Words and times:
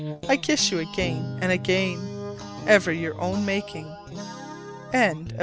I 0.27 0.37
kiss 0.37 0.71
you 0.71 0.79
again 0.79 1.39
and 1.41 1.51
again. 1.51 1.99
Ever 2.67 2.91
your 2.91 3.19
own 3.21 3.45
making. 3.45 3.85
LETTER 4.93 5.25
XIX. 5.29 5.33